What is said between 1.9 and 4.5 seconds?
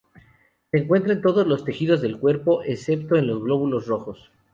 del cuerpo, excepto en los glóbulos rojos.